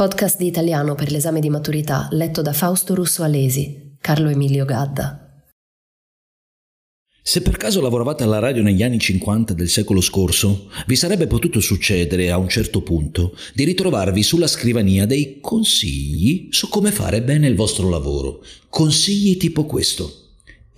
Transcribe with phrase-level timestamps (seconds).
[0.00, 5.44] Podcast di italiano per l'esame di maturità letto da Fausto Russo Alesi, Carlo Emilio Gadda.
[7.22, 11.60] Se per caso lavoravate alla radio negli anni 50 del secolo scorso, vi sarebbe potuto
[11.60, 17.46] succedere a un certo punto di ritrovarvi sulla scrivania dei consigli su come fare bene
[17.46, 18.42] il vostro lavoro.
[18.70, 20.19] Consigli tipo questo.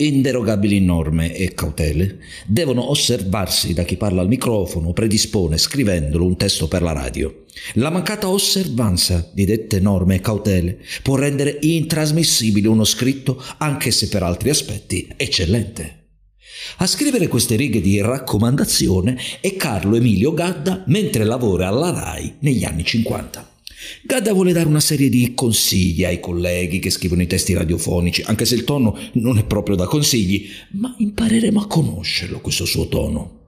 [0.03, 6.37] Inderogabili norme e cautele devono osservarsi da chi parla al microfono o predispone scrivendolo un
[6.37, 7.45] testo per la radio.
[7.75, 14.09] La mancata osservanza di dette norme e cautele può rendere intrasmissibile uno scritto anche se
[14.09, 15.99] per altri aspetti eccellente.
[16.79, 22.65] A scrivere queste righe di raccomandazione è Carlo Emilio Gadda mentre lavora alla RAI negli
[22.65, 23.52] anni 50.
[24.03, 28.45] Gadda vuole dare una serie di consigli ai colleghi che scrivono i testi radiofonici, anche
[28.45, 33.41] se il tono non è proprio da consigli, ma impareremo a conoscerlo questo suo tono.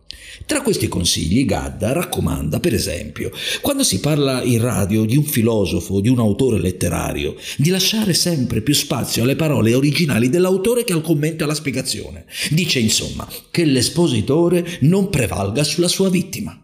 [0.47, 6.01] Tra questi consigli Gadda raccomanda, per esempio, quando si parla in radio di un filosofo
[6.01, 11.03] di un autore letterario, di lasciare sempre più spazio alle parole originali dell'autore che al
[11.03, 12.27] commento e alla spiegazione.
[12.51, 16.64] Dice insomma che l'espositore non prevalga sulla sua vittima.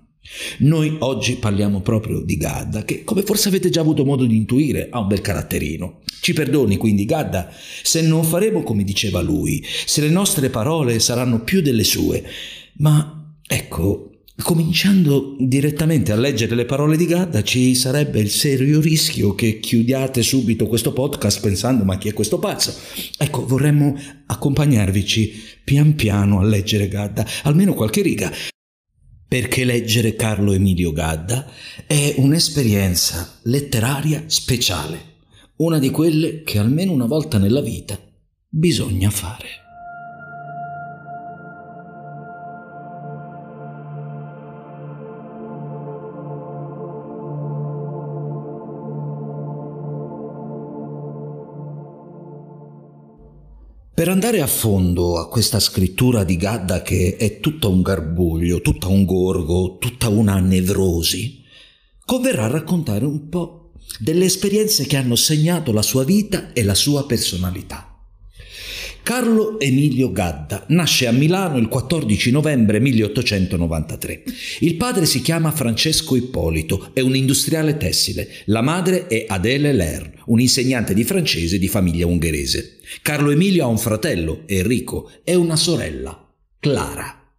[0.59, 4.89] Noi oggi parliamo proprio di Gadda, che come forse avete già avuto modo di intuire
[4.91, 6.01] ha un bel caratterino.
[6.21, 7.51] Ci perdoni quindi Gadda
[7.83, 12.25] se non faremo come diceva lui, se le nostre parole saranno più delle sue,
[12.75, 14.11] ma ecco,
[14.43, 20.23] cominciando direttamente a leggere le parole di Gadda ci sarebbe il serio rischio che chiudiate
[20.23, 22.75] subito questo podcast pensando ma chi è questo pazzo?
[23.19, 25.33] Ecco, vorremmo accompagnarvici
[25.65, 28.33] pian piano a leggere Gadda, almeno qualche riga,
[29.31, 31.49] perché leggere Carlo Emilio Gadda
[31.87, 35.19] è un'esperienza letteraria speciale,
[35.59, 37.97] una di quelle che almeno una volta nella vita
[38.49, 39.47] bisogna fare.
[54.01, 58.87] Per andare a fondo a questa scrittura di Gadda che è tutta un garbuglio, tutta
[58.87, 61.43] un gorgo, tutta una nevrosi,
[62.07, 67.05] converrà raccontare un po' delle esperienze che hanno segnato la sua vita e la sua
[67.05, 67.90] personalità.
[69.03, 74.23] Carlo Emilio Gadda nasce a Milano il 14 novembre 1893.
[74.61, 78.29] Il padre si chiama Francesco Ippolito, è un industriale tessile.
[78.47, 82.79] La madre è Adele Ler, un insegnante di francese di famiglia ungherese.
[83.03, 87.33] Carlo Emilio ha un fratello, Enrico, e una sorella, Clara.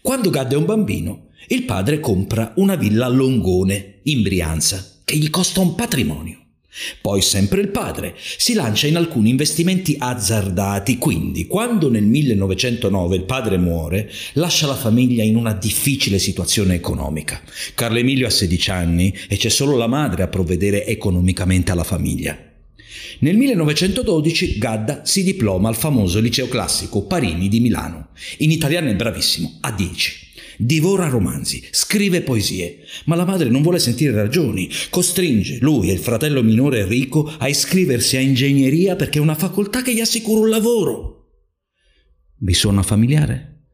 [0.00, 5.16] Quando Gadda è un bambino, il padre compra una villa a Longone, in Brianza, che
[5.16, 6.47] gli costa un patrimonio.
[7.00, 13.24] Poi sempre il padre si lancia in alcuni investimenti azzardati, quindi quando nel 1909 il
[13.24, 17.40] padre muore, lascia la famiglia in una difficile situazione economica.
[17.74, 22.36] Carlo Emilio ha 16 anni e c'è solo la madre a provvedere economicamente alla famiglia.
[23.20, 28.08] Nel 1912 Gadda si diploma al famoso liceo classico Parini di Milano.
[28.38, 30.27] In italiano è bravissimo, a 10.
[30.60, 36.00] Divora romanzi, scrive poesie, ma la madre non vuole sentire ragioni, costringe lui e il
[36.00, 40.48] fratello minore Enrico a iscriversi a ingegneria perché è una facoltà che gli assicura un
[40.48, 41.26] lavoro.
[42.38, 43.66] Vi suona familiare?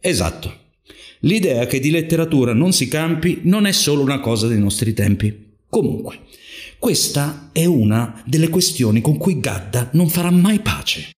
[0.00, 0.60] Esatto.
[1.20, 5.58] L'idea che di letteratura non si campi non è solo una cosa dei nostri tempi.
[5.68, 6.20] Comunque,
[6.78, 11.10] questa è una delle questioni con cui Gadda non farà mai pace.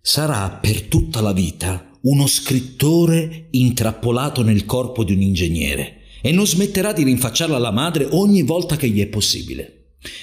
[0.00, 6.46] Sarà per tutta la vita uno scrittore intrappolato nel corpo di un ingegnere e non
[6.46, 9.76] smetterà di rinfacciarla alla madre ogni volta che gli è possibile.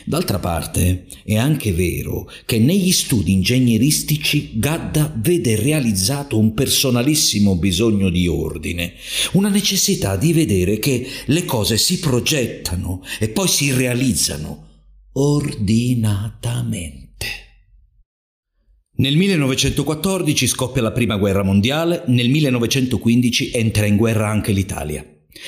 [0.06, 8.10] D'altra parte, è anche vero che negli studi ingegneristici Gadda vede realizzato un personalissimo bisogno
[8.10, 8.94] di ordine,
[9.34, 14.66] una necessità di vedere che le cose si progettano e poi si realizzano
[15.14, 17.09] ordinatamente.
[19.00, 25.06] Nel 1914 scoppia la prima guerra mondiale, nel 1915 entra in guerra anche l'Italia.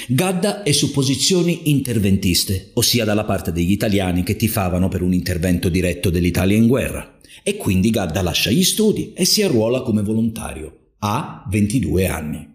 [0.07, 5.67] Gadda è su posizioni interventiste, ossia dalla parte degli italiani che tifavano per un intervento
[5.67, 7.17] diretto dell'Italia in guerra.
[7.43, 10.93] E quindi Gadda lascia gli studi e si arruola come volontario.
[10.99, 12.50] Ha 22 anni.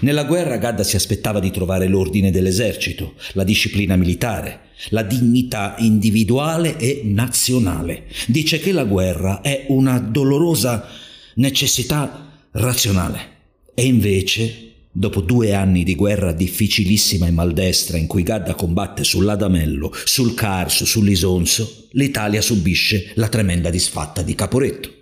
[0.00, 6.78] Nella guerra Gadda si aspettava di trovare l'ordine dell'esercito, la disciplina militare, la dignità individuale
[6.78, 8.06] e nazionale.
[8.26, 10.88] Dice che la guerra è una dolorosa
[11.34, 13.38] necessità razionale.
[13.74, 19.94] E invece Dopo due anni di guerra difficilissima e maldestra in cui Gadda combatte sull'Adamello,
[20.04, 24.92] sul Carso, sull'Isonzo, l'Italia subisce la tremenda disfatta di Caporetto.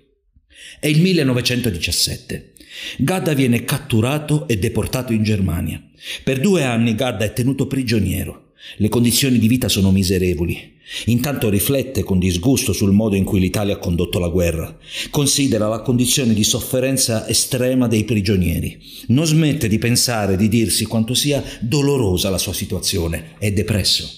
[0.79, 2.53] È il 1917.
[2.99, 5.83] Gadda viene catturato e deportato in Germania.
[6.23, 8.53] Per due anni Gadda è tenuto prigioniero.
[8.77, 10.77] Le condizioni di vita sono miserevoli.
[11.07, 14.77] Intanto riflette con disgusto sul modo in cui l'Italia ha condotto la guerra.
[15.11, 18.81] Considera la condizione di sofferenza estrema dei prigionieri.
[19.09, 23.35] Non smette di pensare, di dirsi quanto sia dolorosa la sua situazione.
[23.39, 24.09] È depresso.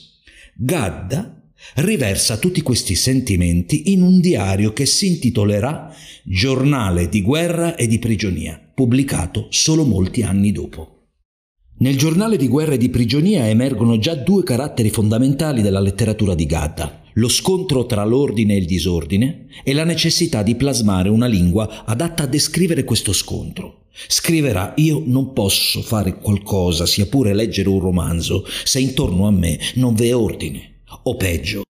[0.55, 1.40] Gadda
[1.77, 7.99] riversa tutti questi sentimenti in un diario che si intitolerà Giornale di guerra e di
[7.99, 11.07] prigionia, pubblicato solo molti anni dopo.
[11.79, 16.45] Nel giornale di guerra e di prigionia emergono già due caratteri fondamentali della letteratura di
[16.45, 21.85] Gadda, lo scontro tra l'ordine e il disordine e la necessità di plasmare una lingua
[21.87, 23.87] adatta a descrivere questo scontro.
[24.07, 29.59] Scriverà Io non posso fare qualcosa, sia pure leggere un romanzo, se intorno a me
[29.75, 31.63] non v'è ordine, o peggio.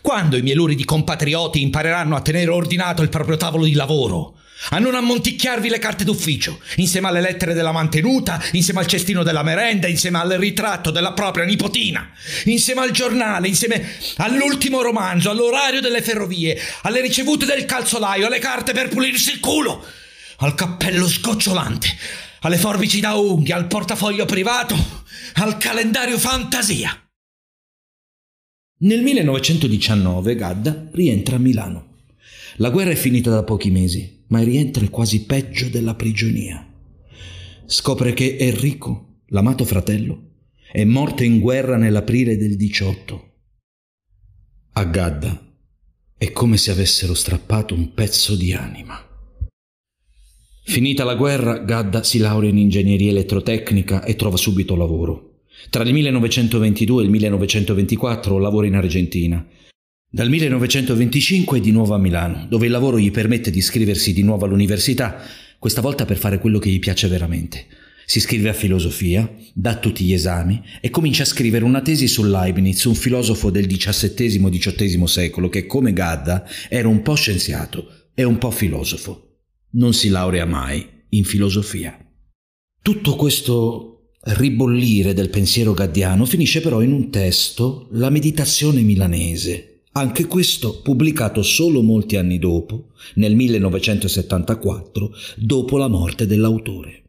[0.00, 4.38] Quando i miei luridi compatrioti impareranno a tenere ordinato il proprio tavolo di lavoro?
[4.70, 9.42] a non ammonticchiarvi le carte d'ufficio, insieme alle lettere della mantenuta, insieme al cestino della
[9.42, 12.10] merenda, insieme al ritratto della propria nipotina,
[12.44, 18.72] insieme al giornale, insieme all'ultimo romanzo, all'orario delle ferrovie, alle ricevute del calzolaio, alle carte
[18.72, 19.84] per pulirsi il culo,
[20.38, 21.96] al cappello sgocciolante,
[22.40, 24.76] alle forbici da unghia, al portafoglio privato,
[25.34, 27.07] al calendario fantasia.
[28.80, 31.96] Nel 1919 Gadda rientra a Milano.
[32.58, 36.64] La guerra è finita da pochi mesi ma è quasi peggio della prigionia.
[37.66, 40.26] Scopre che Enrico, l'amato fratello,
[40.70, 43.32] è morto in guerra nell'aprile del 18.
[44.74, 45.56] A Gadda
[46.16, 49.04] è come se avessero strappato un pezzo di anima.
[50.64, 55.27] Finita la guerra, Gadda si laurea in ingegneria elettrotecnica e trova subito lavoro.
[55.70, 59.46] Tra il 1922 e il 1924 lavora in Argentina
[60.10, 64.22] dal 1925 è di nuovo a Milano, dove il lavoro gli permette di iscriversi di
[64.22, 65.20] nuovo all'università,
[65.58, 67.66] questa volta per fare quello che gli piace veramente.
[68.06, 72.24] Si iscrive a filosofia, dà tutti gli esami e comincia a scrivere una tesi su
[72.24, 78.38] Leibniz, un filosofo del XVII-XVIII secolo che, come Gadda, era un po' scienziato e un
[78.38, 79.40] po' filosofo.
[79.72, 81.98] Non si laurea mai in filosofia.
[82.80, 83.87] Tutto questo
[84.36, 91.42] ribollire del pensiero gaddiano finisce però in un testo, La meditazione milanese, anche questo pubblicato
[91.42, 97.04] solo molti anni dopo, nel 1974, dopo la morte dell'autore.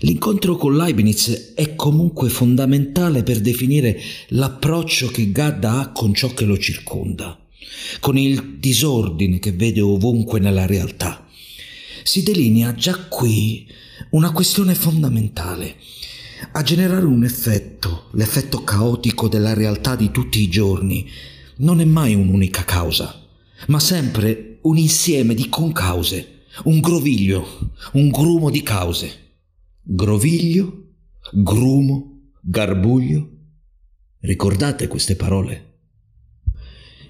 [0.00, 6.44] L'incontro con Leibniz è comunque fondamentale per definire l'approccio che Gadda ha con ciò che
[6.44, 7.38] lo circonda,
[8.00, 11.26] con il disordine che vede ovunque nella realtà.
[12.02, 13.66] Si delinea già qui
[14.10, 15.76] una questione fondamentale.
[16.52, 21.06] A generare un effetto, l'effetto caotico della realtà di tutti i giorni,
[21.58, 23.26] non è mai un'unica causa,
[23.66, 29.12] ma sempre un insieme di concause, un groviglio, un grumo di cause.
[29.82, 30.94] Groviglio,
[31.32, 33.30] grumo, garbuglio.
[34.20, 35.66] Ricordate queste parole?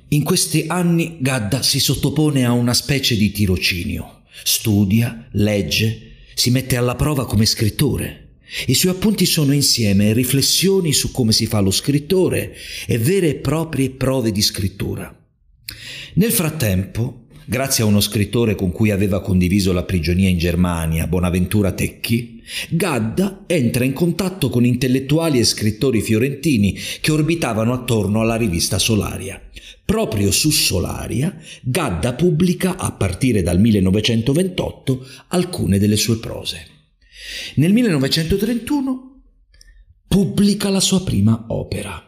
[0.08, 4.22] In questi anni Gadda si sottopone a una specie di tirocinio.
[4.42, 8.29] Studia, legge, si mette alla prova come scrittore.
[8.66, 12.54] I suoi appunti sono insieme riflessioni su come si fa lo scrittore
[12.86, 15.14] e vere e proprie prove di scrittura.
[16.14, 21.70] Nel frattempo, grazie a uno scrittore con cui aveva condiviso la prigionia in Germania, Bonaventura
[21.72, 28.80] Tecchi, Gadda entra in contatto con intellettuali e scrittori fiorentini che orbitavano attorno alla rivista
[28.80, 29.40] Solaria.
[29.84, 36.78] Proprio su Solaria, Gadda pubblica, a partire dal 1928, alcune delle sue prose.
[37.56, 39.22] Nel 1931
[40.08, 42.04] pubblica la sua prima opera.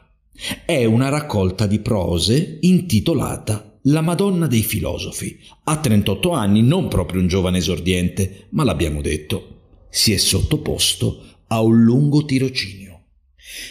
[0.64, 5.38] È una raccolta di prose intitolata La Madonna dei filosofi.
[5.64, 11.60] A 38 anni, non proprio un giovane esordiente, ma l'abbiamo detto, si è sottoposto a
[11.60, 13.02] un lungo tirocinio.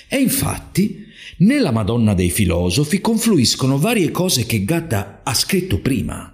[0.08, 1.06] E infatti,
[1.40, 6.31] nella Madonna dei filosofi confluiscono varie cose che Gatta ha scritto prima.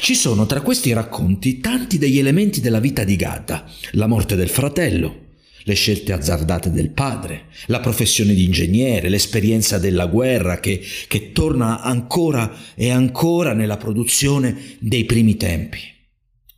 [0.00, 4.48] Ci sono tra questi racconti tanti degli elementi della vita di Gadda, la morte del
[4.48, 5.26] fratello,
[5.64, 11.82] le scelte azzardate del padre, la professione di ingegnere, l'esperienza della guerra che, che torna
[11.82, 15.80] ancora e ancora nella produzione dei primi tempi.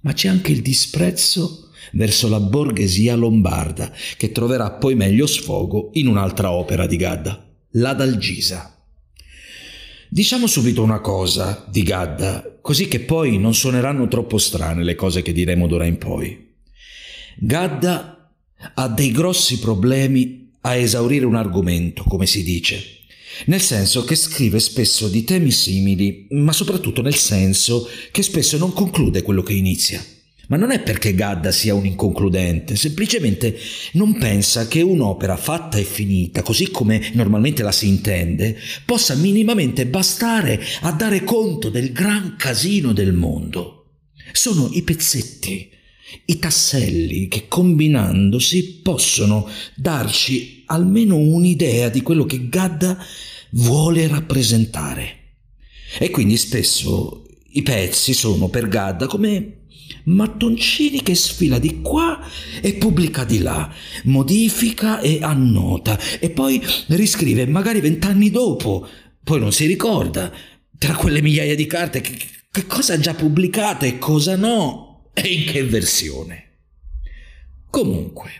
[0.02, 6.06] Ma c'è anche il disprezzo verso la borghesia lombarda, che troverà poi meglio sfogo in
[6.06, 8.79] un'altra opera di Gadda, l'Adalgisa.
[10.12, 15.22] Diciamo subito una cosa di Gadda, così che poi non suoneranno troppo strane le cose
[15.22, 16.48] che diremo d'ora in poi.
[17.38, 18.32] Gadda
[18.74, 22.98] ha dei grossi problemi a esaurire un argomento, come si dice
[23.46, 28.72] nel senso che scrive spesso di temi simili, ma soprattutto nel senso che spesso non
[28.72, 30.04] conclude quello che inizia.
[30.50, 33.56] Ma non è perché Gadda sia un inconcludente, semplicemente
[33.92, 39.86] non pensa che un'opera fatta e finita, così come normalmente la si intende, possa minimamente
[39.86, 43.84] bastare a dare conto del gran casino del mondo.
[44.32, 45.70] Sono i pezzetti,
[46.24, 52.98] i tasselli che combinandosi possono darci almeno un'idea di quello che Gadda
[53.50, 55.18] vuole rappresentare.
[55.96, 59.58] E quindi spesso i pezzi sono per Gadda come
[60.04, 62.20] mattoncini che sfila di qua
[62.60, 63.72] e pubblica di là,
[64.04, 68.86] modifica e annota, e poi riscrive magari vent'anni dopo,
[69.22, 70.32] poi non si ricorda,
[70.78, 72.16] tra quelle migliaia di carte, che,
[72.50, 76.48] che cosa ha già pubblicato e cosa no, e in che versione.
[77.70, 78.30] Comunque,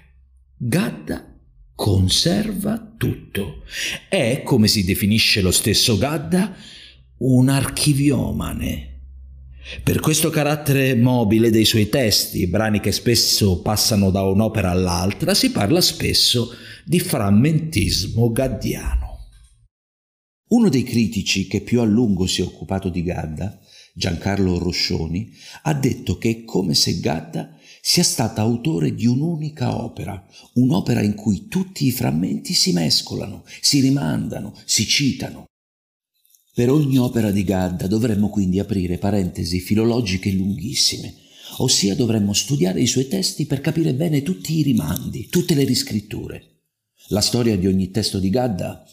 [0.56, 1.38] Gadda
[1.74, 3.62] conserva tutto.
[4.08, 6.54] È, come si definisce lo stesso Gadda,
[7.18, 8.89] un archiviomane.
[9.82, 15.50] Per questo carattere mobile dei suoi testi, brani che spesso passano da un'opera all'altra, si
[15.50, 16.50] parla spesso
[16.84, 19.28] di frammentismo gaddiano.
[20.48, 23.60] Uno dei critici che più a lungo si è occupato di Gadda,
[23.94, 25.30] Giancarlo Roscioni,
[25.62, 31.14] ha detto che è come se Gadda sia stata autore di un'unica opera, un'opera in
[31.14, 35.49] cui tutti i frammenti si mescolano, si rimandano, si citano.
[36.52, 41.14] Per ogni opera di Gadda dovremmo quindi aprire parentesi filologiche lunghissime,
[41.58, 46.62] ossia dovremmo studiare i suoi testi per capire bene tutti i rimandi, tutte le riscritture.
[47.08, 48.84] La storia di ogni testo di Gadda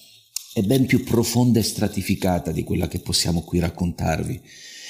[0.53, 4.39] è ben più profonda e stratificata di quella che possiamo qui raccontarvi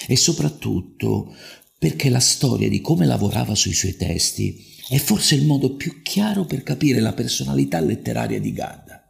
[0.08, 1.34] e soprattutto
[1.80, 6.46] perché la storia di come lavorava sui suoi testi è forse il modo più chiaro
[6.46, 9.04] per capire la personalità letteraria di Gadda.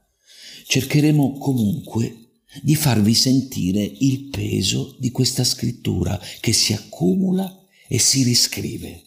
[0.68, 2.27] Cercheremo comunque
[2.62, 9.04] di farvi sentire il peso di questa scrittura che si accumula e si riscrive.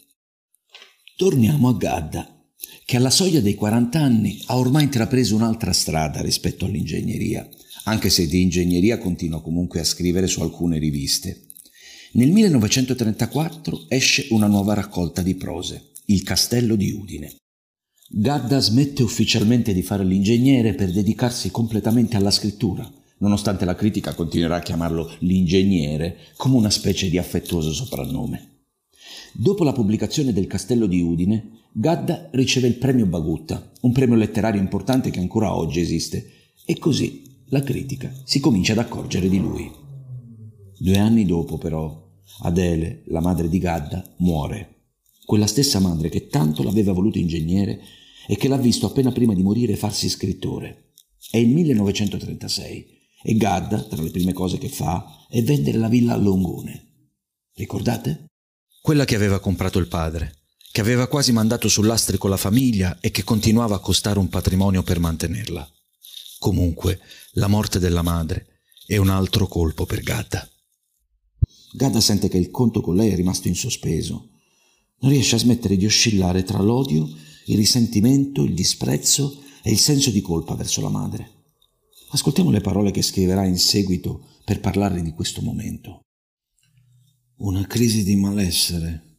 [1.16, 2.40] Torniamo a Gadda,
[2.84, 7.48] che alla soglia dei 40 anni ha ormai intrapreso un'altra strada rispetto all'ingegneria,
[7.84, 11.46] anche se di ingegneria continua comunque a scrivere su alcune riviste.
[12.12, 17.36] Nel 1934 esce una nuova raccolta di prose, Il castello di Udine.
[18.08, 22.90] Gadda smette ufficialmente di fare l'ingegnere per dedicarsi completamente alla scrittura,
[23.20, 28.48] nonostante la critica continuerà a chiamarlo l'ingegnere come una specie di affettuoso soprannome.
[29.32, 34.60] Dopo la pubblicazione del Castello di Udine, Gadda riceve il premio Bagutta, un premio letterario
[34.60, 36.30] importante che ancora oggi esiste,
[36.64, 39.70] e così la critica si comincia ad accorgere di lui.
[40.78, 42.08] Due anni dopo, però,
[42.42, 44.76] Adele, la madre di Gadda, muore.
[45.24, 47.80] Quella stessa madre che tanto l'aveva voluto ingegnere
[48.26, 50.92] e che l'ha visto appena prima di morire farsi scrittore.
[51.30, 56.14] È il 1936 e Gadda, tra le prime cose che fa, è vendere la villa
[56.14, 56.86] a Longone.
[57.54, 58.26] Ricordate?
[58.80, 60.36] Quella che aveva comprato il padre,
[60.72, 64.98] che aveva quasi mandato sull'astrico la famiglia e che continuava a costare un patrimonio per
[64.98, 65.68] mantenerla.
[66.38, 67.00] Comunque,
[67.32, 70.48] la morte della madre è un altro colpo per Gadda.
[71.72, 74.30] Gadda sente che il conto con lei è rimasto in sospeso.
[75.00, 77.08] Non riesce a smettere di oscillare tra l'odio,
[77.46, 81.39] il risentimento, il disprezzo e il senso di colpa verso la madre.
[82.12, 86.00] Ascoltiamo le parole che scriverà in seguito per parlare di questo momento.
[87.36, 89.18] Una crisi di malessere,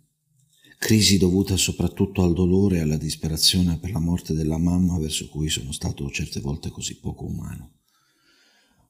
[0.77, 5.50] crisi dovuta soprattutto al dolore e alla disperazione per la morte della mamma verso cui
[5.50, 7.75] sono stato certe volte così poco umano.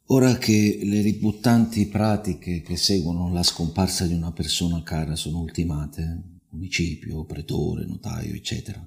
[0.08, 6.39] Ora che le ributtanti pratiche che seguono la scomparsa di una persona cara sono ultimate,
[6.53, 8.84] omicidio, pretore, notaio, eccetera,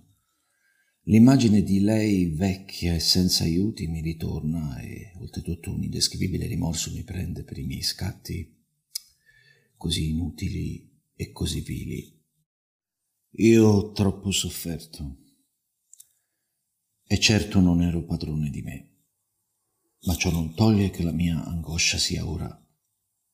[1.05, 7.03] l'immagine di lei vecchia e senza aiuti mi ritorna e oltretutto un indescrivibile rimorso mi
[7.03, 8.53] prende per i miei scatti
[9.77, 12.13] così inutili e così vili.
[13.37, 15.19] Io ho troppo sofferto
[17.07, 18.89] e certo non ero padrone di me
[20.05, 22.63] ma ciò non toglie che la mia angoscia sia ora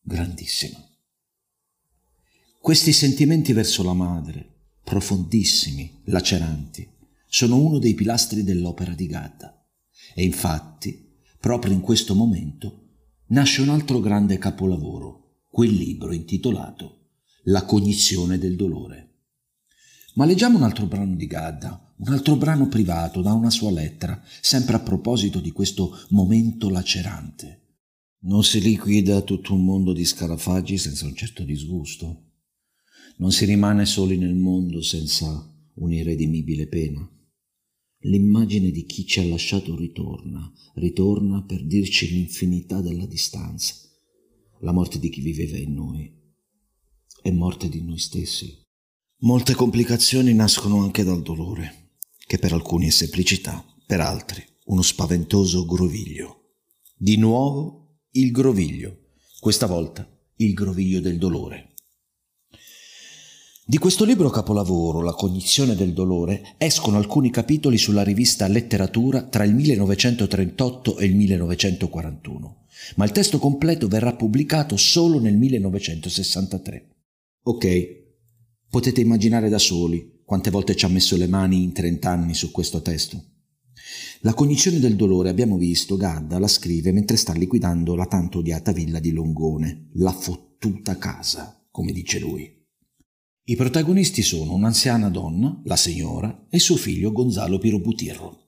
[0.00, 0.78] grandissima.
[2.60, 6.89] Questi sentimenti verso la madre, profondissimi, laceranti,
[7.30, 9.56] sono uno dei pilastri dell'opera di Gadda.
[10.16, 12.88] E infatti, proprio in questo momento,
[13.28, 17.12] nasce un altro grande capolavoro, quel libro intitolato
[17.44, 19.10] La cognizione del dolore.
[20.14, 24.20] Ma leggiamo un altro brano di Gadda, un altro brano privato da una sua lettera,
[24.40, 27.58] sempre a proposito di questo momento lacerante.
[28.22, 32.25] Non si liquida tutto un mondo di scarafaggi senza un certo disgusto.
[33.18, 37.08] Non si rimane soli nel mondo senza un'irredimibile pena.
[38.04, 43.75] L'immagine di chi ci ha lasciato ritorna, ritorna per dirci l'infinità della distanza.
[44.61, 46.11] La morte di chi viveva in noi
[47.21, 48.59] è morte di noi stessi.
[49.19, 55.66] Molte complicazioni nascono anche dal dolore, che per alcuni è semplicità, per altri uno spaventoso
[55.66, 56.54] groviglio.
[56.97, 59.09] Di nuovo il groviglio,
[59.40, 61.69] questa volta il groviglio del dolore.
[63.70, 69.44] Di questo libro capolavoro, La cognizione del dolore, escono alcuni capitoli sulla rivista Letteratura tra
[69.44, 72.64] il 1938 e il 1941,
[72.96, 76.88] ma il testo completo verrà pubblicato solo nel 1963.
[77.44, 77.98] Ok,
[78.68, 82.82] Potete immaginare da soli quante volte ci ha messo le mani in trent'anni su questo
[82.82, 83.22] testo.
[84.22, 88.72] La cognizione del dolore, abbiamo visto, Gadda la scrive mentre sta liquidando la tanto odiata
[88.72, 92.58] villa di Longone, la fottuta casa, come dice lui.
[93.44, 98.47] I protagonisti sono un'anziana donna, la signora, e suo figlio Gonzalo Pirobutirro.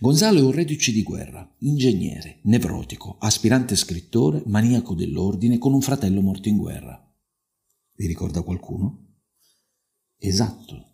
[0.00, 6.20] Gonzalo è un reduce di guerra, ingegnere, nevrotico, aspirante scrittore, maniaco dell'ordine, con un fratello
[6.20, 7.02] morto in guerra.
[7.94, 9.16] Vi ricorda qualcuno?
[10.18, 10.84] Esatto.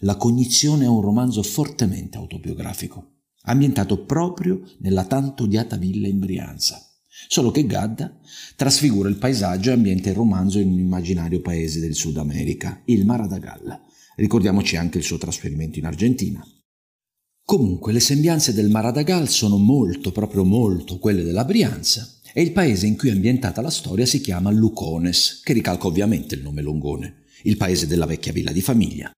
[0.00, 6.85] La cognizione è un romanzo fortemente autobiografico, ambientato proprio nella tanto odiata villa in Brianza.
[7.28, 8.18] Solo che Gadda
[8.54, 13.04] trasfigura il paesaggio e ambienta il romanzo in un immaginario paese del Sud America, il
[13.04, 13.80] Maradagal.
[14.16, 16.46] Ricordiamoci anche il suo trasferimento in Argentina.
[17.44, 22.86] Comunque le sembianze del Maradagal sono molto, proprio molto quelle della Brianza e il paese
[22.86, 27.24] in cui è ambientata la storia si chiama Lucones, che ricalca ovviamente il nome Longone
[27.46, 29.10] il paese della vecchia villa di famiglia.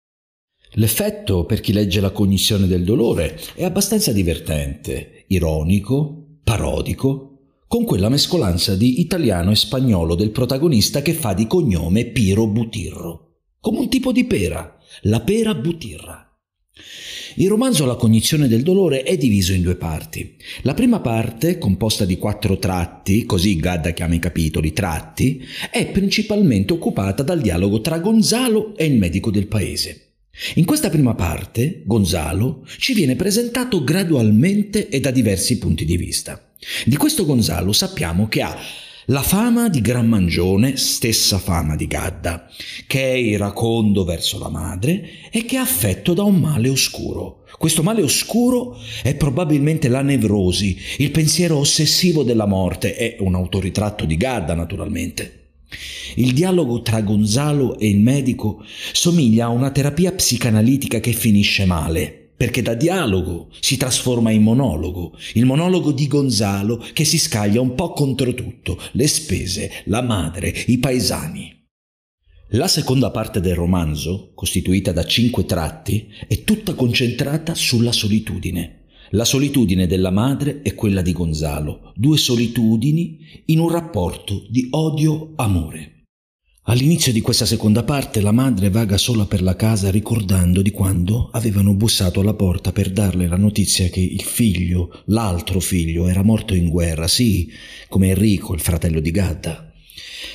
[0.72, 7.27] L'effetto, per chi legge la cognizione del dolore, è abbastanza divertente, ironico, parodico,
[7.68, 13.42] con quella mescolanza di italiano e spagnolo del protagonista che fa di cognome Piro Butirro,
[13.60, 16.24] come un tipo di pera, la pera Butirra.
[17.34, 20.34] Il romanzo La cognizione del dolore è diviso in due parti.
[20.62, 26.72] La prima parte, composta di quattro tratti, così Gadda chiama i capitoli tratti, è principalmente
[26.72, 30.14] occupata dal dialogo tra Gonzalo e il medico del paese.
[30.54, 36.47] In questa prima parte, Gonzalo ci viene presentato gradualmente e da diversi punti di vista.
[36.84, 38.56] Di questo Gonzalo sappiamo che ha
[39.06, 42.50] la fama di Gran Mangione, stessa fama di Gadda,
[42.88, 47.44] che è iracondo verso la madre e che è affetto da un male oscuro.
[47.56, 54.04] Questo male oscuro è probabilmente la nevrosi, il pensiero ossessivo della morte, è un autoritratto
[54.04, 55.50] di Gadda naturalmente.
[56.16, 62.27] Il dialogo tra Gonzalo e il medico somiglia a una terapia psicanalitica che finisce male
[62.38, 67.74] perché da dialogo si trasforma in monologo, il monologo di Gonzalo che si scaglia un
[67.74, 71.66] po' contro tutto, le spese, la madre, i paesani.
[72.52, 78.84] La seconda parte del romanzo, costituita da cinque tratti, è tutta concentrata sulla solitudine.
[79.10, 85.97] La solitudine della madre e quella di Gonzalo, due solitudini in un rapporto di odio-amore.
[86.70, 91.30] All'inizio di questa seconda parte la madre vaga sola per la casa ricordando di quando
[91.32, 96.52] avevano bussato alla porta per darle la notizia che il figlio, l'altro figlio, era morto
[96.54, 97.50] in guerra, sì,
[97.88, 99.72] come Enrico, il fratello di Gadda.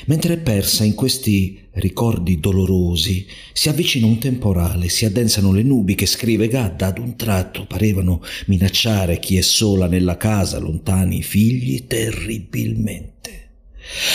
[0.05, 5.93] Mentre è persa in questi ricordi dolorosi, si avvicina un temporale, si addensano le nubi
[5.93, 11.23] che scrive Gadda ad un tratto parevano minacciare chi è sola nella casa, lontani i
[11.23, 13.42] figli, terribilmente.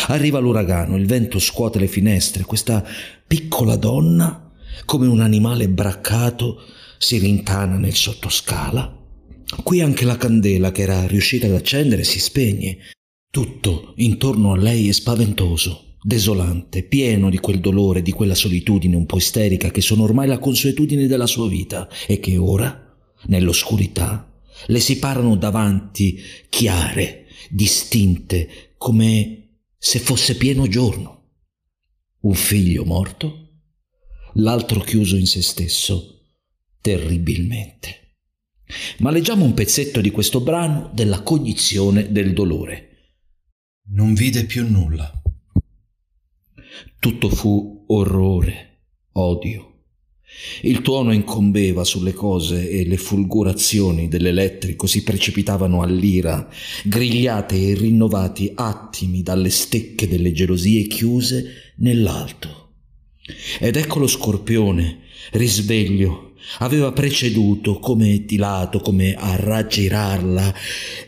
[0.09, 2.85] Arriva l'uragano, il vento scuote le finestre, questa
[3.27, 4.51] piccola donna,
[4.85, 6.63] come un animale braccato,
[6.99, 8.97] si rintana nel sottoscala.
[9.63, 12.79] Qui anche la candela che era riuscita ad accendere si spegne.
[13.31, 19.07] Tutto intorno a lei è spaventoso, desolante, pieno di quel dolore, di quella solitudine un
[19.07, 24.31] po' isterica che sono ormai la consuetudine della sua vita e che ora, nell'oscurità,
[24.67, 29.38] le si parano davanti chiare, distinte, come
[29.79, 31.17] se fosse pieno giorno.
[32.21, 33.61] Un figlio morto,
[34.35, 36.35] l'altro chiuso in se stesso,
[36.81, 38.17] terribilmente.
[38.99, 43.15] Ma leggiamo un pezzetto di questo brano della cognizione del dolore.
[43.91, 45.11] Non vide più nulla.
[46.99, 49.68] Tutto fu orrore, odio,
[50.63, 56.49] il tuono incombeva sulle cose e le fulgurazioni dell'elettrico si precipitavano all'ira,
[56.85, 62.67] grigliate e rinnovati attimi dalle stecche delle gelosie chiuse nell'alto.
[63.59, 65.01] Ed ecco lo scorpione,
[65.33, 70.55] risveglio, aveva preceduto come di lato, come a raggirarla,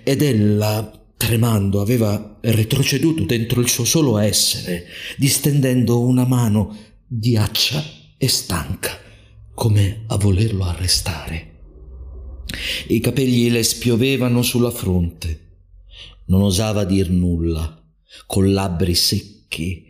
[0.03, 7.83] ed ella, tremando, aveva retroceduto dentro il suo solo essere, distendendo una mano ghiaccia
[8.17, 8.99] e stanca,
[9.61, 11.49] come a volerlo arrestare.
[12.89, 15.49] I capelli le spiovevano sulla fronte.
[16.29, 17.79] Non osava dir nulla,
[18.25, 19.85] con labbri secchi,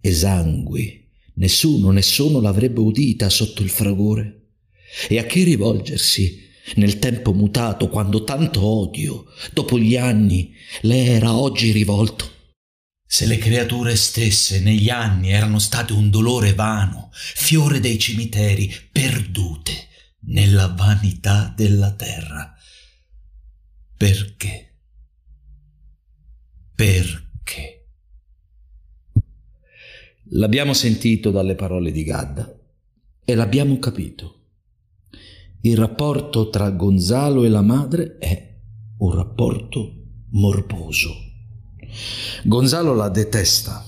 [0.00, 1.08] esangui.
[1.34, 4.50] Nessuno, nessuno l'avrebbe udita sotto il fragore.
[5.08, 6.42] E a chi rivolgersi
[6.76, 12.30] nel tempo mutato, quando tanto odio, dopo gli anni, le era oggi rivolto?
[13.08, 19.72] Se le creature stesse negli anni erano state un dolore vano, fiore dei cimiteri, perdute
[20.26, 22.52] nella vanità della terra,
[23.96, 24.74] perché?
[26.74, 27.88] Perché?
[30.30, 32.52] L'abbiamo sentito dalle parole di Gadda
[33.24, 34.32] e l'abbiamo capito.
[35.62, 38.60] Il rapporto tra Gonzalo e la madre è
[38.98, 39.94] un rapporto
[40.30, 41.25] morboso.
[42.44, 43.84] Gonzalo la detesta,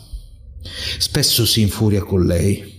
[0.98, 2.76] spesso si infuria con lei,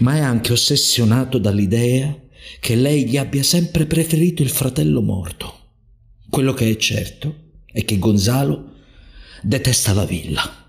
[0.00, 2.18] ma è anche ossessionato dall'idea
[2.60, 5.54] che lei gli abbia sempre preferito il fratello morto.
[6.28, 7.34] Quello che è certo
[7.66, 8.72] è che Gonzalo
[9.42, 10.64] detesta la villa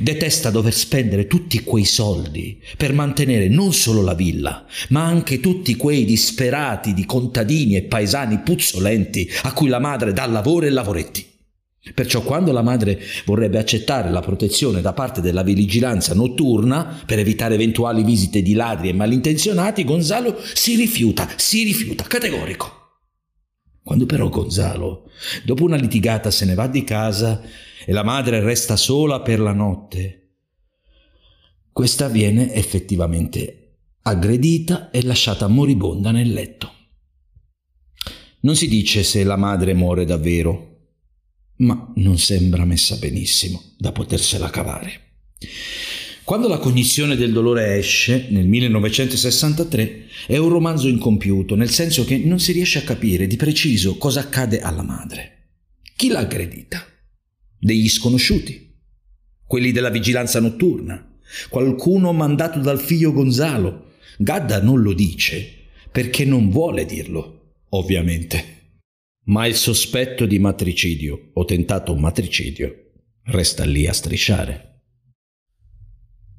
[0.00, 5.76] Detesta dover spendere tutti quei soldi per mantenere non solo la villa, ma anche tutti
[5.76, 11.27] quei disperati di contadini e paesani puzzolenti a cui la madre dà lavoro e lavoretti.
[11.94, 17.54] Perciò quando la madre vorrebbe accettare la protezione da parte della vigilanza notturna per evitare
[17.54, 22.76] eventuali visite di ladri e malintenzionati, Gonzalo si rifiuta, si rifiuta, categorico.
[23.82, 25.08] Quando però Gonzalo,
[25.44, 27.40] dopo una litigata, se ne va di casa
[27.86, 30.18] e la madre resta sola per la notte,
[31.72, 36.72] questa viene effettivamente aggredita e lasciata moribonda nel letto.
[38.40, 40.67] Non si dice se la madre muore davvero,
[41.58, 45.06] ma non sembra messa benissimo da potersela cavare.
[46.24, 52.18] Quando la cognizione del dolore esce, nel 1963, è un romanzo incompiuto, nel senso che
[52.18, 55.52] non si riesce a capire di preciso cosa accade alla madre.
[55.96, 56.84] Chi l'ha aggredita?
[57.58, 58.74] Degli sconosciuti?
[59.46, 61.18] Quelli della vigilanza notturna?
[61.48, 63.92] Qualcuno mandato dal figlio Gonzalo?
[64.18, 65.54] Gadda non lo dice
[65.90, 68.57] perché non vuole dirlo, ovviamente.
[69.28, 72.92] Ma il sospetto di matricidio o tentato matricidio
[73.24, 74.84] resta lì a strisciare.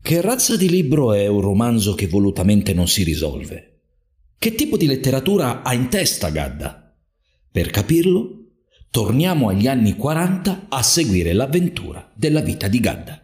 [0.01, 3.81] Che razza di libro è un romanzo che volutamente non si risolve?
[4.39, 6.97] Che tipo di letteratura ha in testa Gadda?
[7.51, 8.53] Per capirlo,
[8.89, 13.21] torniamo agli anni 40 a seguire l'avventura della vita di Gadda.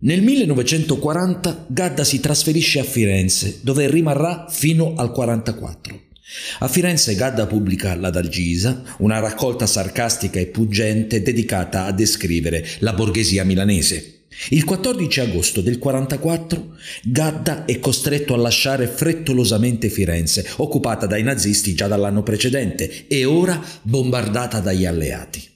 [0.00, 6.12] Nel 1940 Gadda si trasferisce a Firenze, dove rimarrà fino al 44.
[6.60, 12.92] A Firenze Gadda pubblica La Dalgisa, una raccolta sarcastica e puggente dedicata a descrivere la
[12.92, 14.10] borghesia milanese.
[14.50, 21.74] Il 14 agosto del 44 Gadda è costretto a lasciare frettolosamente Firenze, occupata dai nazisti
[21.74, 25.53] già dall'anno precedente e ora bombardata dagli alleati.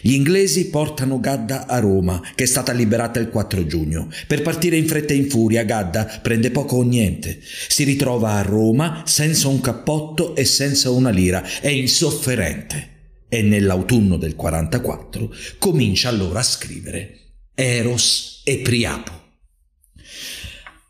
[0.00, 4.08] Gli inglesi portano Gadda a Roma, che è stata liberata il 4 giugno.
[4.26, 7.40] Per partire in fretta e in furia, Gadda prende poco o niente.
[7.68, 11.42] Si ritrova a Roma senza un cappotto e senza una lira.
[11.60, 12.98] È insofferente.
[13.28, 17.18] E nell'autunno del 44 comincia allora a scrivere.
[17.54, 19.12] Eros e Priapo.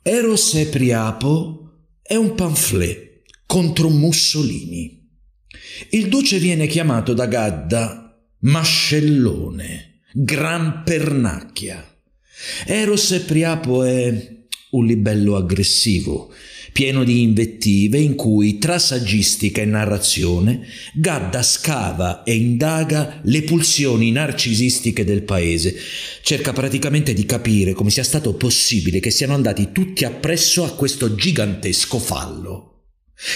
[0.03, 5.07] Eros e Priapo è un pamphlet contro Mussolini.
[5.91, 8.10] Il duce viene chiamato da Gadda
[8.41, 11.85] mascellone, gran pernacchia.
[12.65, 14.39] Eros e Priapo è
[14.71, 16.33] un libello aggressivo,
[16.73, 24.11] pieno di invettive in cui, tra saggistica e narrazione, Gadda scava e indaga le pulsioni
[24.11, 25.75] narcisistiche del paese.
[26.23, 31.15] Cerca praticamente di capire come sia stato possibile che siano andati tutti appresso a questo
[31.15, 32.85] gigantesco fallo.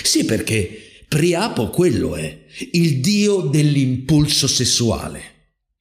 [0.03, 5.21] Sì, perché Priapo quello è, il dio dell'impulso sessuale.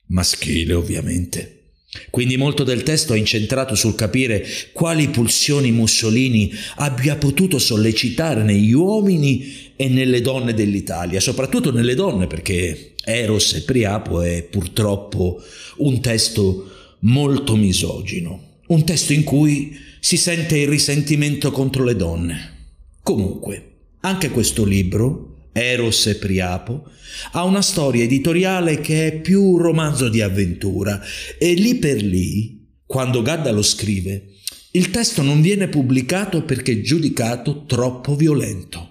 [0.07, 1.63] Maschile, ovviamente.
[2.09, 8.73] Quindi molto del testo è incentrato sul capire quali pulsioni Mussolini abbia potuto sollecitare negli
[8.73, 15.41] uomini e nelle donne dell'Italia, soprattutto nelle donne perché Eros e Priapo è purtroppo
[15.77, 22.51] un testo molto misogino, un testo in cui si sente il risentimento contro le donne.
[23.03, 26.89] Comunque, anche questo libro Eros e Priapo,
[27.33, 30.99] ha una storia editoriale che è più un romanzo di avventura
[31.37, 34.29] e lì per lì, quando Gadda lo scrive,
[34.71, 38.89] Il testo non viene pubblicato perché giudicato troppo violento.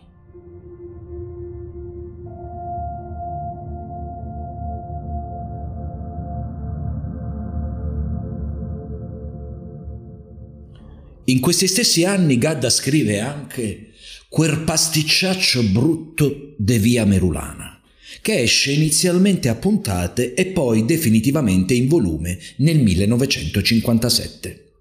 [11.25, 13.92] In questi stessi anni Gadda scrive anche
[14.33, 17.79] Quel pasticciaccio brutto de via Merulana,
[18.23, 24.73] che esce inizialmente a puntate e poi definitivamente in volume nel 1957.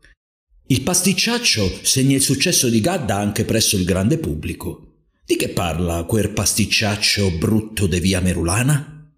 [0.68, 4.94] Il pasticciaccio segna il successo di Gadda anche presso il grande pubblico.
[5.26, 9.12] Di che parla quel pasticciaccio brutto de via Merulana?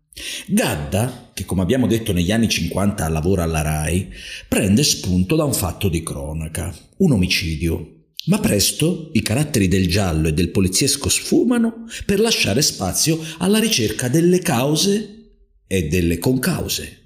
[0.47, 4.09] Gadda, che come abbiamo detto negli anni 50 lavora alla RAI,
[4.47, 8.02] prende spunto da un fatto di cronaca, un omicidio.
[8.25, 14.07] Ma presto i caratteri del giallo e del poliziesco sfumano per lasciare spazio alla ricerca
[14.07, 16.99] delle cause e delle concause.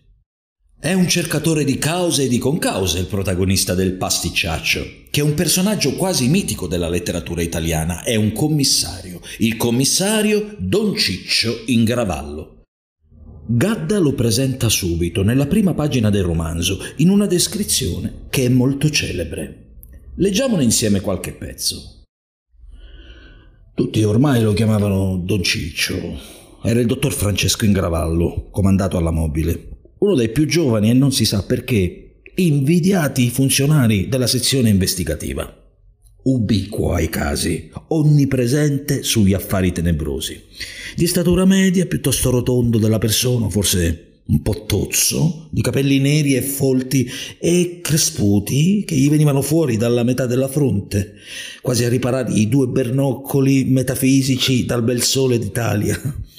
[0.80, 5.34] È un cercatore di cause e di concause il protagonista del pasticciaccio, che è un
[5.34, 12.62] personaggio quasi mitico della letteratura italiana, è un commissario, il commissario Don Ciccio Ingravallo.
[13.47, 18.91] Gadda lo presenta subito nella prima pagina del romanzo in una descrizione che è molto
[18.91, 19.66] celebre.
[20.19, 22.01] Leggiamone insieme qualche pezzo.
[23.75, 25.95] Tutti ormai lo chiamavano Don Ciccio.
[26.63, 31.23] Era il dottor Francesco Ingravallo, comandato alla mobile, uno dei più giovani e non si
[31.23, 35.65] sa perché invidiati funzionari della sezione investigativa
[36.27, 40.43] ubiquo ai casi, onnipresente sugli affari tenebrosi.
[40.95, 46.42] Di statura media, piuttosto rotondo della persona, forse un po' tozzo, di capelli neri e
[46.42, 47.10] folti
[47.40, 51.13] e cresputi che gli venivano fuori dalla metà della fronte,
[51.62, 55.98] quasi a riparare i due bernoccoli metafisici dal bel sole d'Italia.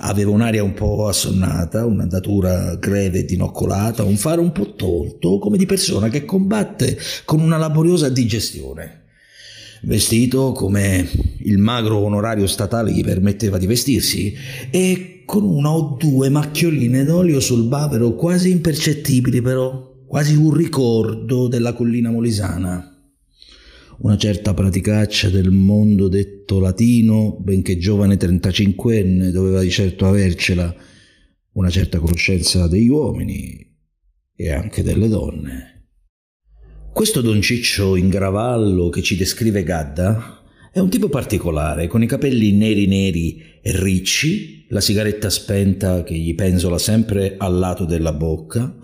[0.00, 5.56] Aveva un'aria un po' assonnata, un'andatura greve e dinoccolata, un fare un po' tonto, come
[5.56, 9.06] di persona che combatte con una laboriosa digestione
[9.82, 14.34] vestito come il magro onorario statale gli permetteva di vestirsi
[14.70, 21.48] e con una o due macchioline d'olio sul bavero quasi impercettibili però, quasi un ricordo
[21.48, 22.94] della collina molisana.
[23.98, 30.74] Una certa praticaccia del mondo detto latino, benché giovane trentacinquenne, doveva di certo avercela,
[31.52, 33.66] una certa conoscenza degli uomini
[34.34, 35.77] e anche delle donne.
[36.92, 42.06] Questo Don Ciccio in gravallo che ci descrive Gadda è un tipo particolare, con i
[42.06, 48.12] capelli neri neri e ricci, la sigaretta spenta che gli penzola sempre al lato della
[48.12, 48.76] bocca,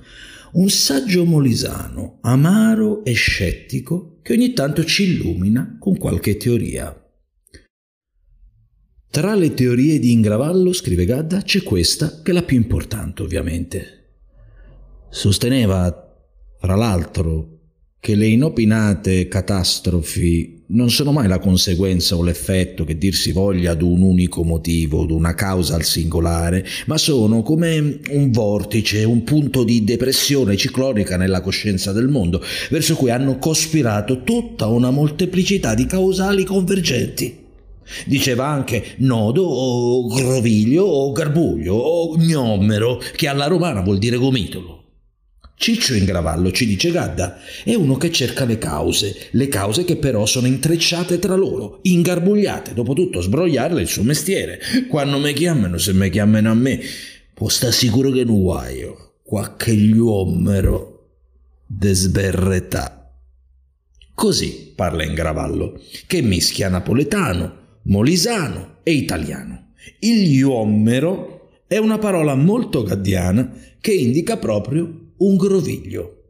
[0.53, 6.97] un saggio molisano, amaro e scettico, che ogni tanto ci illumina con qualche teoria.
[9.11, 13.87] Tra le teorie di Ingravallo, scrive Gadda, c'è questa che è la più importante, ovviamente.
[15.11, 16.27] Sosteneva,
[16.59, 17.54] fra l'altro,
[18.05, 23.71] che le inopinate catastrofi non sono mai la conseguenza o l'effetto che dir si voglia
[23.71, 29.25] ad un unico motivo, ad una causa al singolare, ma sono come un vortice, un
[29.25, 35.73] punto di depressione ciclonica nella coscienza del mondo, verso cui hanno cospirato tutta una molteplicità
[35.75, 37.39] di causali convergenti.
[38.05, 44.84] Diceva anche nodo o groviglio o garbuglio o gnommero, che alla romana vuol dire gomitolo.
[45.57, 50.27] Ciccio Ingravallo, ci dice Gadda, è uno che cerca le cause, le cause che però
[50.27, 54.61] sono intrecciate tra loro, ingarbugliate, dopotutto sbrogliarle il suo mestiere.
[54.89, 56.81] Quando mi chiamano, se mi chiamano a me,
[57.33, 61.09] può sta sicuro che non guaio, qualche gluomero
[61.67, 63.13] de sberretà.
[64.13, 69.73] Così parla Ingravallo, che mischia napoletano, molisano e italiano.
[70.01, 76.23] Il iommero è una parola molto gaddiana che indica proprio un groviglio.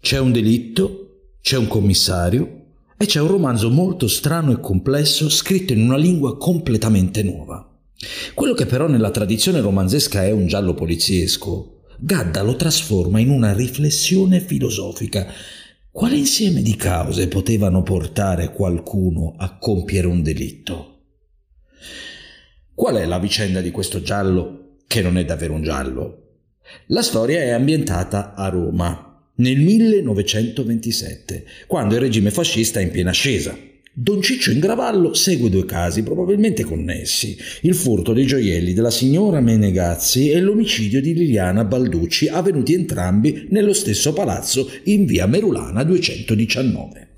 [0.00, 2.64] C'è un delitto, c'è un commissario
[2.96, 7.66] e c'è un romanzo molto strano e complesso scritto in una lingua completamente nuova.
[8.34, 13.52] Quello che però nella tradizione romanzesca è un giallo poliziesco, Gadda lo trasforma in una
[13.52, 15.26] riflessione filosofica.
[15.90, 21.00] Quale insieme di cause potevano portare qualcuno a compiere un delitto?
[22.74, 26.29] Qual è la vicenda di questo giallo che non è davvero un giallo?
[26.86, 33.10] La storia è ambientata a Roma nel 1927, quando il regime fascista è in piena
[33.10, 33.56] ascesa.
[33.92, 40.30] Don Ciccio Ingravallo segue due casi probabilmente connessi, il furto dei gioielli della signora Menegazzi
[40.30, 47.08] e l'omicidio di Liliana Balducci, avvenuti entrambi nello stesso palazzo in via Merulana 219.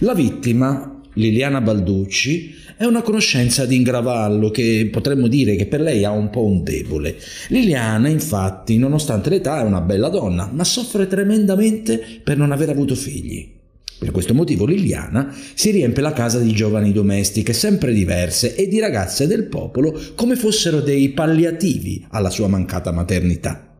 [0.00, 6.04] La vittima Liliana Balducci è una conoscenza di Ingravallo che potremmo dire che per lei
[6.04, 7.16] ha un po' un debole.
[7.48, 12.94] Liliana, infatti, nonostante l'età, è una bella donna, ma soffre tremendamente per non aver avuto
[12.94, 13.50] figli.
[13.98, 18.78] Per questo motivo Liliana si riempie la casa di giovani domestiche sempre diverse e di
[18.78, 23.74] ragazze del popolo come fossero dei palliativi alla sua mancata maternità.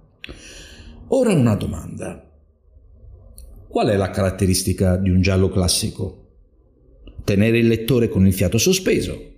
[1.08, 2.26] Ora una domanda.
[3.68, 6.25] Qual è la caratteristica di un giallo classico?
[7.26, 9.32] Tenere il lettore con il fiato sospeso,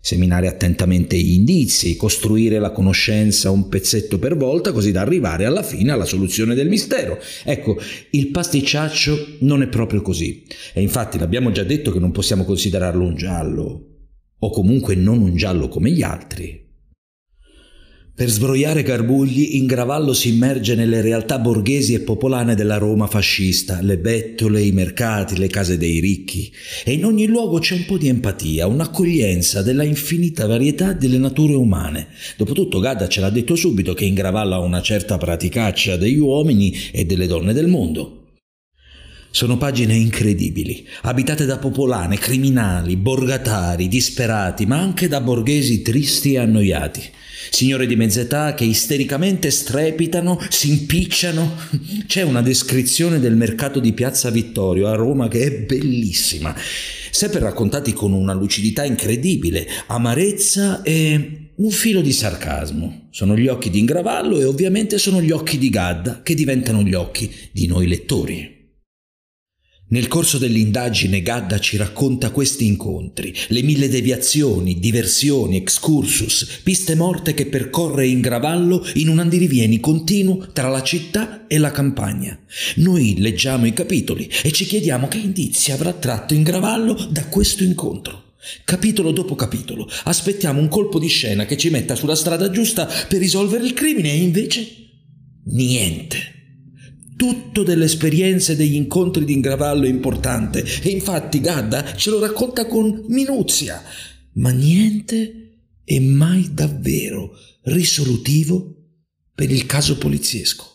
[0.00, 5.64] seminare attentamente gli indizi, costruire la conoscenza un pezzetto per volta così da arrivare alla
[5.64, 7.18] fine alla soluzione del mistero.
[7.44, 7.76] Ecco,
[8.10, 10.44] il pasticciaccio non è proprio così.
[10.72, 13.86] E infatti l'abbiamo già detto che non possiamo considerarlo un giallo,
[14.38, 16.60] o comunque non un giallo come gli altri.
[18.14, 23.96] Per sbroiare Garbugli, Ingravallo si immerge nelle realtà borghesi e popolane della Roma fascista, le
[23.96, 26.52] bettole, i mercati, le case dei ricchi.
[26.84, 31.54] E in ogni luogo c'è un po' di empatia, un'accoglienza della infinita varietà delle nature
[31.54, 32.08] umane.
[32.36, 37.06] Dopotutto Gadda ce l'ha detto subito che Ingravallo ha una certa praticaccia degli uomini e
[37.06, 38.21] delle donne del mondo.
[39.34, 46.38] Sono pagine incredibili, abitate da popolane, criminali, borgatari, disperati, ma anche da borghesi tristi e
[46.38, 47.10] annoiati
[47.50, 51.56] signore di mezz'età che istericamente strepitano, si impicciano.
[52.06, 56.54] C'è una descrizione del mercato di Piazza Vittorio a Roma che è bellissima,
[57.10, 63.08] sempre raccontati con una lucidità incredibile, amarezza e un filo di sarcasmo.
[63.10, 66.94] Sono gli occhi di Ingravallo e ovviamente sono gli occhi di Gadda che diventano gli
[66.94, 68.61] occhi di noi lettori.
[69.92, 77.34] Nel corso dell'indagine Gadda ci racconta questi incontri, le mille deviazioni, diversioni, excursus, piste morte
[77.34, 82.38] che percorre in gravallo in un andirivieni continuo tra la città e la campagna.
[82.76, 87.62] Noi leggiamo i capitoli e ci chiediamo che indizi avrà tratto in gravallo da questo
[87.62, 88.36] incontro.
[88.64, 93.18] Capitolo dopo capitolo, aspettiamo un colpo di scena che ci metta sulla strada giusta per
[93.18, 94.74] risolvere il crimine e invece
[95.44, 96.40] niente
[97.16, 102.66] tutto delle esperienze degli incontri di Ingravallo è importante e infatti Gadda ce lo racconta
[102.66, 103.82] con minuzia,
[104.34, 105.42] ma niente
[105.84, 108.76] è mai davvero risolutivo
[109.34, 110.70] per il caso poliziesco.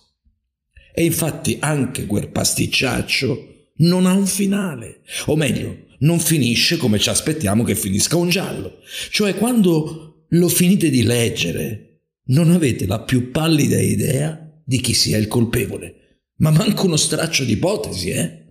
[0.94, 7.10] E infatti anche quel pasticciaccio non ha un finale, o meglio, non finisce come ci
[7.10, 8.80] aspettiamo che finisca un giallo,
[9.12, 15.18] cioè quando lo finite di leggere non avete la più pallida idea di chi sia
[15.18, 16.07] il colpevole.
[16.38, 18.46] Ma manca uno straccio di ipotesi, eh?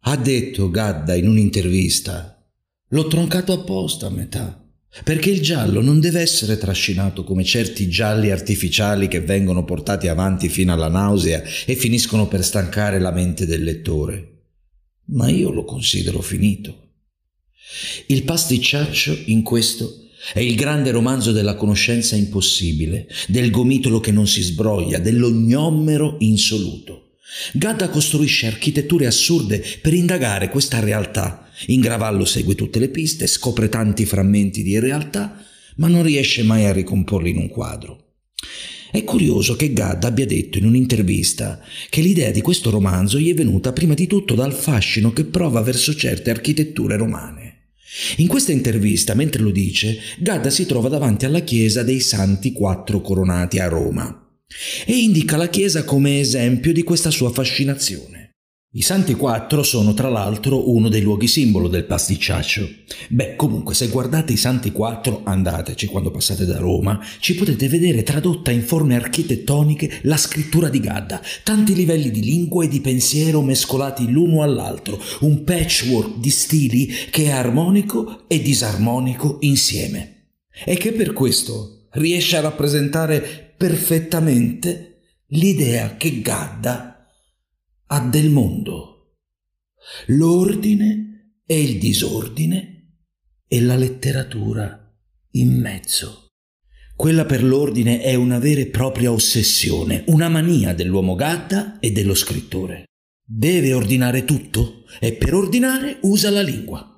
[0.00, 2.44] Ha detto Gadda in un'intervista.
[2.88, 4.62] L'ho troncato apposta a metà.
[5.02, 10.48] Perché il giallo non deve essere trascinato come certi gialli artificiali che vengono portati avanti
[10.48, 14.42] fino alla nausea e finiscono per stancare la mente del lettore.
[15.06, 16.90] Ma io lo considero finito.
[18.06, 24.26] Il pasticciaccio in questo è il grande romanzo della conoscenza impossibile, del gomitolo che non
[24.26, 27.16] si sbroglia, dell'ognommero insoluto.
[27.52, 31.48] Gadda costruisce architetture assurde per indagare questa realtà.
[31.66, 35.44] Ingravallo segue tutte le piste, scopre tanti frammenti di realtà,
[35.76, 38.04] ma non riesce mai a ricomporli in un quadro.
[38.90, 41.60] È curioso che Gadd abbia detto in un'intervista
[41.90, 45.60] che l'idea di questo romanzo gli è venuta prima di tutto dal fascino che prova
[45.62, 47.43] verso certe architetture romane.
[48.16, 53.00] In questa intervista, mentre lo dice, Gadda si trova davanti alla chiesa dei Santi Quattro
[53.00, 54.20] Coronati a Roma
[54.84, 58.13] e indica la chiesa come esempio di questa sua fascinazione.
[58.76, 62.68] I Santi Quattro sono tra l'altro uno dei luoghi simbolo del pasticciaccio.
[63.08, 68.02] Beh, comunque, se guardate i Santi Quattro, andateci quando passate da Roma, ci potete vedere
[68.02, 73.42] tradotta in forme architettoniche la scrittura di Gadda, tanti livelli di lingua e di pensiero
[73.42, 80.30] mescolati l'uno all'altro, un patchwork di stili che è armonico e disarmonico insieme.
[80.64, 84.96] E che per questo riesce a rappresentare perfettamente
[85.28, 86.93] l'idea che Gadda
[87.86, 89.16] ha del mondo,
[90.06, 92.98] l'ordine e il disordine
[93.46, 94.92] e la letteratura
[95.32, 96.28] in mezzo.
[96.96, 102.14] Quella per l'ordine è una vera e propria ossessione, una mania dell'uomo Gadda e dello
[102.14, 102.84] scrittore.
[103.26, 106.88] Deve ordinare tutto e per ordinare usa la lingua.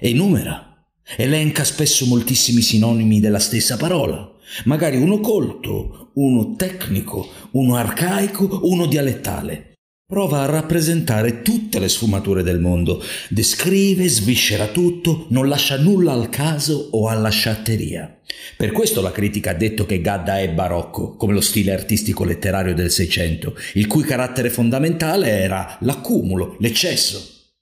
[0.00, 0.73] Enumera,
[1.16, 4.32] elenca spesso moltissimi sinonimi della stessa parola,
[4.64, 9.72] magari uno colto, uno tecnico, uno arcaico, uno dialettale.
[10.06, 16.28] Prova a rappresentare tutte le sfumature del mondo, descrive, sviscera tutto, non lascia nulla al
[16.28, 18.20] caso o alla sciatteria.
[18.56, 22.74] Per questo la critica ha detto che Gadda è barocco, come lo stile artistico letterario
[22.74, 27.52] del Seicento, il cui carattere fondamentale era l'accumulo, l'eccesso.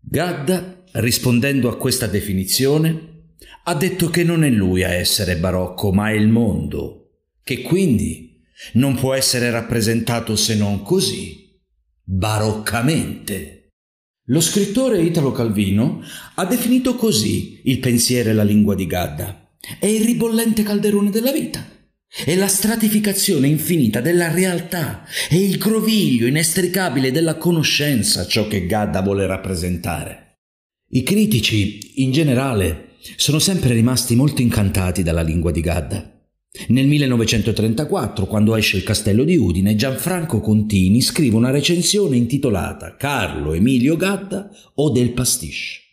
[0.00, 3.12] Gadda rispondendo a questa definizione,
[3.64, 7.10] ha detto che non è lui a essere barocco, ma è il mondo,
[7.42, 8.42] che quindi
[8.74, 11.58] non può essere rappresentato se non così,
[12.02, 13.70] baroccamente.
[14.28, 16.02] Lo scrittore Italo Calvino
[16.36, 19.56] ha definito così il pensiero e la lingua di Gadda.
[19.78, 21.66] È il ribollente calderone della vita.
[22.08, 29.02] È la stratificazione infinita della realtà, è il groviglio inestricabile della conoscenza ciò che Gadda
[29.02, 30.23] vuole rappresentare.
[30.96, 36.08] I critici, in generale, sono sempre rimasti molto incantati dalla lingua di Gadda.
[36.68, 43.54] Nel 1934, quando esce Il castello di Udine, Gianfranco Contini scrive una recensione intitolata Carlo
[43.54, 45.83] Emilio Gadda o del pasticcio.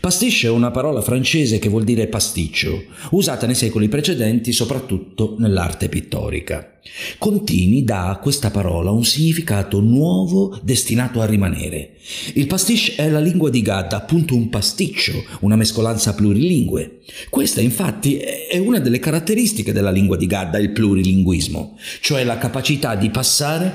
[0.00, 5.88] Pastiche è una parola francese che vuol dire pasticcio, usata nei secoli precedenti soprattutto nell'arte
[5.88, 6.80] pittorica.
[7.18, 11.96] Contini dà a questa parola un significato nuovo destinato a rimanere.
[12.34, 17.00] Il pastiche è la lingua di Gadda, appunto un pasticcio, una mescolanza plurilingue.
[17.30, 22.96] Questa infatti è una delle caratteristiche della lingua di Gadda, il plurilinguismo, cioè la capacità
[22.96, 23.72] di passare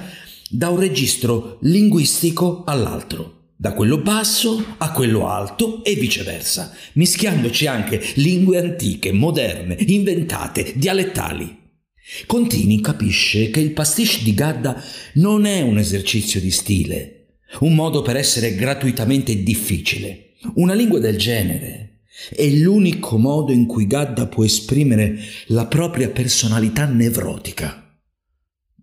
[0.50, 8.00] da un registro linguistico all'altro da quello basso a quello alto e viceversa, mischiandoci anche
[8.16, 11.66] lingue antiche, moderne, inventate, dialettali.
[12.28, 14.82] Contini capisce che il pastiche di Gadda
[15.16, 20.36] non è un esercizio di stile, un modo per essere gratuitamente difficile.
[20.56, 22.02] Una lingua del genere
[22.36, 28.00] è l'unico modo in cui Gadda può esprimere la propria personalità nevrotica,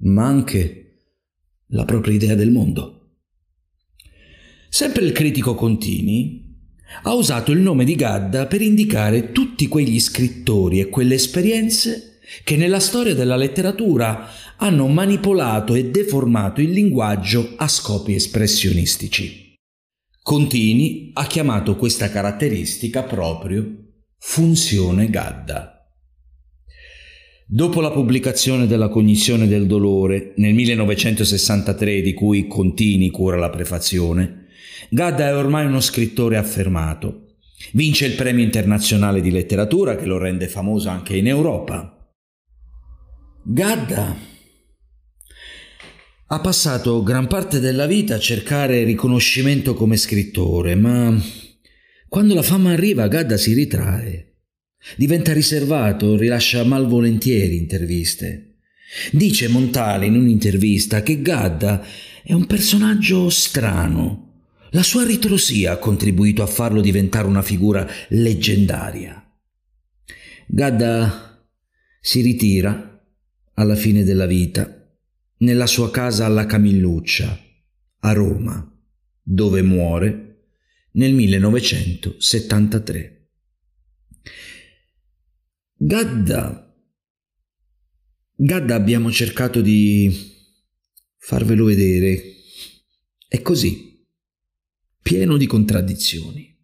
[0.01, 0.81] ma anche
[1.69, 3.04] la propria idea del mondo.
[4.75, 6.53] Sempre il critico Contini
[7.05, 12.57] ha usato il nome di Gadda per indicare tutti quegli scrittori e quelle esperienze che
[12.57, 19.55] nella storia della letteratura hanno manipolato e deformato il linguaggio a scopi espressionistici.
[20.21, 23.65] Contini ha chiamato questa caratteristica proprio
[24.19, 25.87] funzione Gadda.
[27.47, 34.43] Dopo la pubblicazione della Cognizione del dolore nel 1963, di cui Contini cura la prefazione,
[34.91, 37.37] Gadda è ormai uno scrittore affermato.
[37.73, 42.13] Vince il premio internazionale di letteratura che lo rende famoso anche in Europa.
[43.43, 44.17] Gadda
[46.27, 51.15] ha passato gran parte della vita a cercare riconoscimento come scrittore, ma
[52.09, 54.35] quando la fama arriva Gadda si ritrae.
[54.97, 58.57] Diventa riservato, rilascia malvolentieri interviste.
[59.11, 61.85] Dice Montale in un'intervista che Gadda
[62.23, 64.24] è un personaggio strano,
[64.75, 69.21] la sua ritrosia ha contribuito a farlo diventare una figura leggendaria.
[70.47, 71.47] Gadda
[72.01, 73.01] si ritira
[73.55, 74.81] alla fine della vita
[75.39, 77.41] nella sua casa alla Camilluccia,
[78.01, 78.69] a Roma,
[79.23, 80.49] dove muore
[80.93, 83.29] nel 1973.
[85.77, 86.77] Gadda,
[88.35, 90.33] Gadda abbiamo cercato di
[91.17, 92.33] farvelo vedere.
[93.29, 93.94] È così
[95.05, 96.57] pieno di contraddizioni.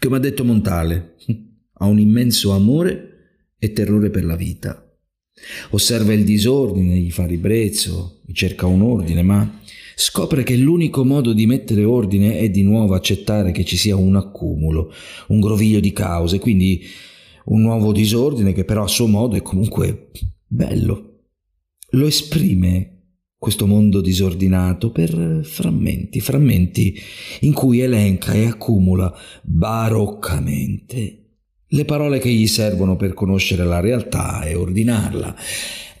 [0.00, 1.14] Come ha detto Montale,
[1.78, 4.82] ha un immenso amore e terrore per la vita.
[5.70, 9.60] Osserva il disordine, gli fa ribrezzo, cerca un ordine, ma
[9.94, 14.16] scopre che l'unico modo di mettere ordine è di nuovo accettare che ci sia un
[14.16, 14.92] accumulo,
[15.28, 16.82] un groviglio di cause, quindi
[17.44, 20.10] un nuovo disordine che però a suo modo è comunque
[20.44, 21.26] bello.
[21.90, 22.95] Lo esprime
[23.38, 26.98] questo mondo disordinato per frammenti, frammenti
[27.40, 29.12] in cui elenca e accumula
[29.42, 31.20] baroccamente
[31.70, 35.34] le parole che gli servono per conoscere la realtà e ordinarla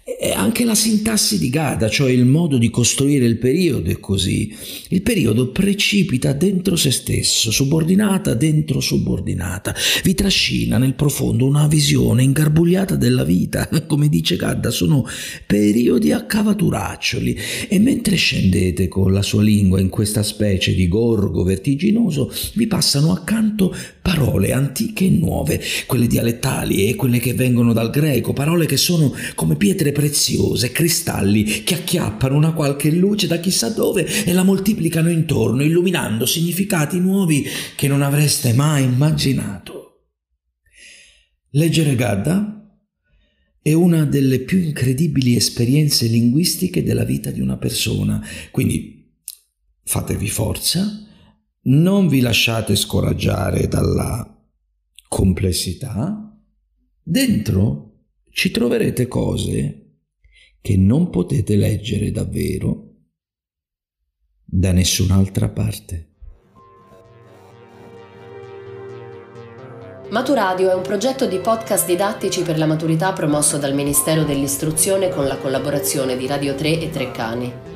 [0.08, 4.54] e anche la sintassi di Gada, cioè il modo di costruire il periodo è così.
[4.90, 12.22] Il periodo precipita dentro se stesso, subordinata dentro subordinata, vi trascina nel profondo una visione
[12.22, 13.68] ingarbugliata della vita.
[13.88, 15.04] Come dice Gadda, sono
[15.44, 17.36] periodi a cavaturaccioli
[17.68, 23.10] e mentre scendete con la sua lingua in questa specie di gorgo vertiginoso, vi passano
[23.10, 23.74] accanto
[24.06, 29.12] parole antiche e nuove, quelle dialettali e quelle che vengono dal greco, parole che sono
[29.34, 35.10] come pietre preziose, cristalli che acchiappano una qualche luce da chissà dove e la moltiplicano
[35.10, 37.44] intorno, illuminando significati nuovi
[37.74, 40.12] che non avreste mai immaginato.
[41.50, 42.78] Leggere Gadda
[43.60, 49.10] è una delle più incredibili esperienze linguistiche della vita di una persona, quindi
[49.82, 51.05] fatevi forza
[51.66, 54.34] non vi lasciate scoraggiare dalla
[55.08, 56.32] complessità.
[57.02, 59.82] Dentro ci troverete cose
[60.60, 62.94] che non potete leggere davvero
[64.44, 66.10] da nessun'altra parte.
[70.08, 75.26] Maturadio è un progetto di podcast didattici per la maturità promosso dal Ministero dell'Istruzione con
[75.26, 77.75] la collaborazione di Radio 3 e Treccani.